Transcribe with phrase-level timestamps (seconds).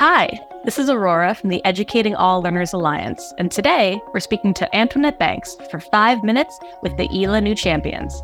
[0.00, 4.74] Hi, this is Aurora from the Educating All Learners Alliance, and today we're speaking to
[4.74, 8.22] Antoinette Banks for five minutes with the EALA New Champions.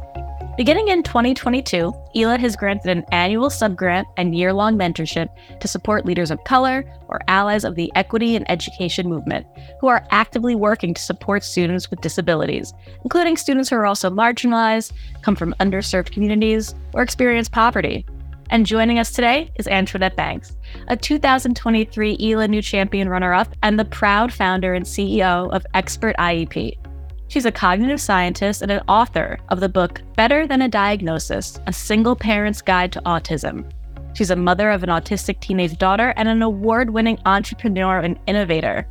[0.56, 5.28] Beginning in 2022, EALA has granted an annual subgrant and year long mentorship
[5.60, 9.46] to support leaders of color or allies of the equity and education movement
[9.78, 12.72] who are actively working to support students with disabilities,
[13.04, 18.06] including students who are also marginalized, come from underserved communities, or experience poverty.
[18.50, 20.56] And joining us today is Antoinette Banks,
[20.86, 26.14] a 2023 EALA New Champion runner up and the proud founder and CEO of Expert
[26.16, 26.78] IEP.
[27.26, 31.72] She's a cognitive scientist and an author of the book Better Than a Diagnosis A
[31.72, 33.68] Single Parent's Guide to Autism.
[34.14, 38.86] She's a mother of an autistic teenage daughter and an award winning entrepreneur and innovator.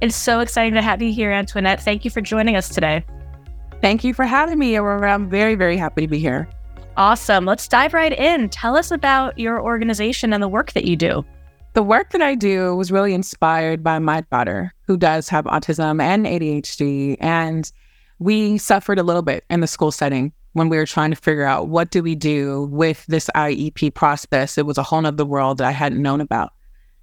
[0.00, 1.80] It's so exciting to have you here, Antoinette.
[1.80, 3.04] Thank you for joining us today.
[3.80, 4.76] Thank you for having me.
[4.76, 6.48] I'm very, very happy to be here.
[6.96, 7.44] Awesome.
[7.44, 8.48] Let's dive right in.
[8.48, 11.24] Tell us about your organization and the work that you do.
[11.74, 16.00] The work that I do was really inspired by my daughter, who does have autism
[16.00, 17.18] and ADHD.
[17.20, 17.70] And
[18.18, 21.44] we suffered a little bit in the school setting when we were trying to figure
[21.44, 24.56] out what do we do with this IEP process.
[24.56, 26.54] It was a whole nother world that I hadn't known about.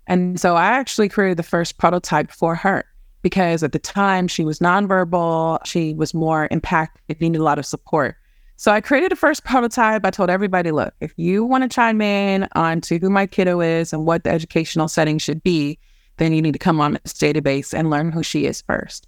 [0.08, 2.84] And so I actually created the first prototype for her
[3.22, 7.66] because at the time she was nonverbal, she was more impacted, needed a lot of
[7.68, 8.16] support.
[8.56, 10.06] So I created a first prototype.
[10.06, 13.62] I told everybody, look, if you want to chime in on to who my kiddo
[13.62, 15.80] is and what the educational setting should be,
[16.18, 19.08] then you need to come on this database and learn who she is first.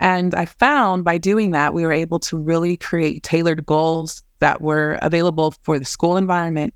[0.00, 4.60] And I found by doing that, we were able to really create tailored goals that
[4.60, 6.74] were available for the school environment.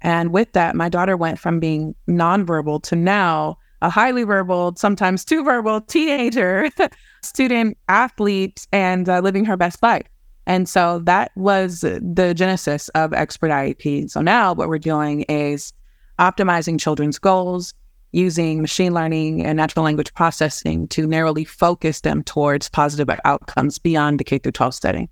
[0.00, 5.24] And with that, my daughter went from being nonverbal to now a highly verbal, sometimes
[5.24, 6.68] too verbal teenager,
[7.22, 10.06] student, athlete, and uh, living her best life.
[10.46, 14.10] And so that was the genesis of Expert IEP.
[14.10, 15.72] So now what we're doing is
[16.18, 17.74] optimizing children's goals
[18.12, 24.18] using machine learning and natural language processing to narrowly focus them towards positive outcomes beyond
[24.18, 25.08] the K through 12 setting.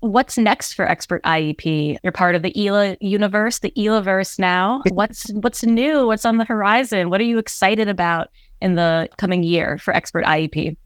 [0.00, 1.96] What's next for Expert IEP?
[2.02, 4.82] You're part of the EALA universe, the EALAverse now.
[4.90, 6.06] What's what's new?
[6.06, 7.08] What's on the horizon?
[7.08, 8.28] What are you excited about
[8.60, 10.76] in the coming year for Expert IEP?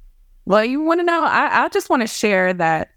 [0.44, 1.24] Well, you want to know?
[1.24, 2.90] I, I just want to share that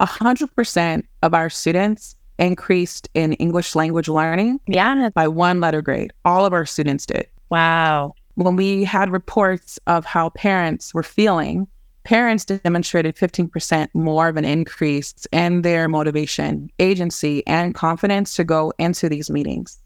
[0.00, 5.10] 100% of our students increased in English language learning yeah.
[5.14, 6.12] by one letter grade.
[6.24, 7.26] All of our students did.
[7.50, 8.14] Wow.
[8.34, 11.66] When we had reports of how parents were feeling,
[12.04, 18.72] parents demonstrated 15% more of an increase in their motivation, agency, and confidence to go
[18.78, 19.78] into these meetings.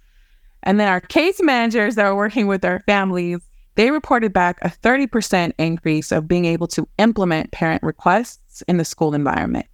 [0.63, 3.41] And then our case managers that were working with their families,
[3.75, 8.85] they reported back a 30% increase of being able to implement parent requests in the
[8.85, 9.67] school environment.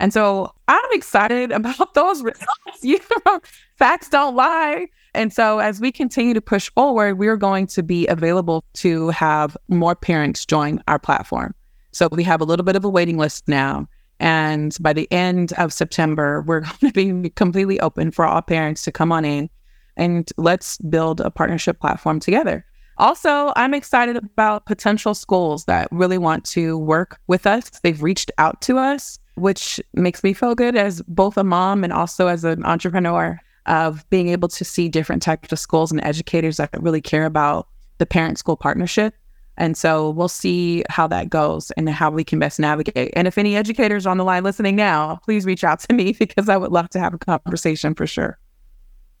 [0.00, 2.48] And so I'm excited about those results.
[2.82, 3.40] you know,
[3.76, 4.86] facts don't lie.
[5.14, 9.56] And so as we continue to push forward, we're going to be available to have
[9.68, 11.54] more parents join our platform.
[11.92, 13.88] So we have a little bit of a waiting list now.
[14.20, 18.84] And by the end of September, we're going to be completely open for all parents
[18.84, 19.48] to come on in
[19.96, 22.64] and let's build a partnership platform together.
[22.98, 27.70] Also, I'm excited about potential schools that really want to work with us.
[27.82, 31.92] They've reached out to us which makes me feel good as both a mom and
[31.92, 36.56] also as an entrepreneur of being able to see different types of schools and educators
[36.56, 39.14] that really care about the parent school partnership.
[39.56, 43.12] And so we'll see how that goes and how we can best navigate.
[43.14, 46.48] And if any educators on the line listening now, please reach out to me because
[46.48, 48.38] I would love to have a conversation for sure.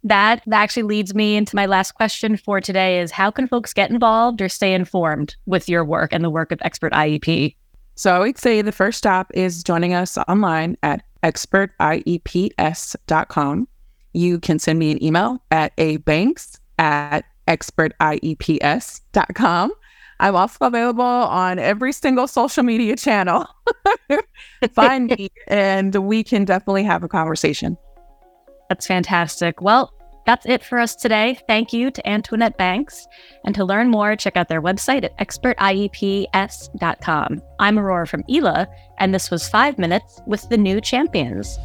[0.04, 3.90] That actually leads me into my last question for today is how can folks get
[3.90, 7.56] involved or stay informed with your work and the work of Expert IEP?
[7.96, 13.68] So I would say the first stop is joining us online at expertieps.com.
[14.12, 19.72] You can send me an email at abanks at expertieps.com.
[20.20, 23.46] I'm also available on every single social media channel.
[24.72, 27.76] Find me and we can definitely have a conversation.
[28.68, 29.60] That's fantastic.
[29.60, 29.92] Well,
[30.26, 31.38] that's it for us today.
[31.46, 33.08] Thank you to Antoinette Banks.
[33.46, 37.42] And to learn more, check out their website at expertieps.com.
[37.58, 38.66] I'm Aurora from EALA,
[38.98, 41.58] and this was Five Minutes with the New Champions.